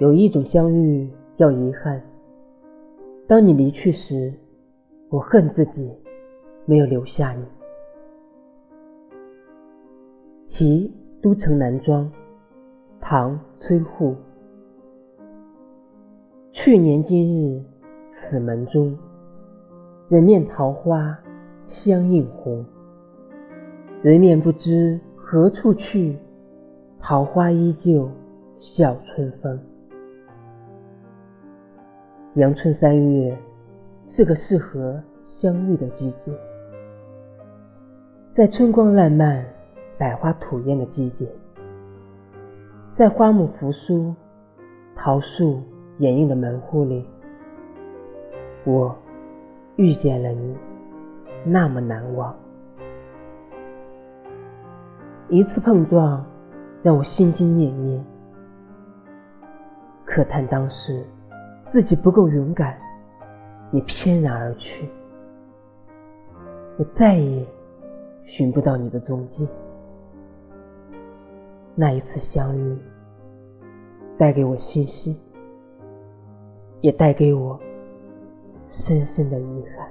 [0.00, 2.02] 有一种相遇叫遗憾。
[3.26, 4.32] 当你离去时，
[5.10, 5.94] 我恨自己
[6.64, 7.44] 没有留下你。
[10.48, 10.90] 题
[11.20, 12.10] 都城南庄，
[12.98, 14.16] 唐·崔护。
[16.50, 17.62] 去年今日
[18.14, 18.96] 此门中，
[20.08, 21.14] 人面桃花
[21.68, 22.64] 相映红。
[24.00, 26.16] 人面不知何处去，
[26.98, 28.10] 桃花依旧
[28.56, 29.60] 笑春风。
[32.34, 33.36] 阳春三月
[34.06, 36.32] 是个适合相遇的季节，
[38.36, 39.44] 在春光烂漫、
[39.98, 41.28] 百花吐艳的季节，
[42.94, 44.14] 在花木扶疏、
[44.94, 45.60] 桃树
[45.98, 47.04] 掩映的门户里，
[48.64, 48.96] 我
[49.74, 50.56] 遇见了你，
[51.44, 52.32] 那么难忘。
[55.28, 56.24] 一次碰撞
[56.80, 58.04] 让我心惊念念，
[60.04, 61.04] 可叹当时。
[61.72, 62.76] 自己不够勇敢，
[63.70, 64.88] 你翩然而去，
[66.76, 67.46] 我再也
[68.26, 69.48] 寻不到你的踪迹。
[71.76, 72.76] 那一次相遇，
[74.18, 75.16] 带给我信心，
[76.80, 77.58] 也带给我
[78.68, 79.88] 深深的遗憾。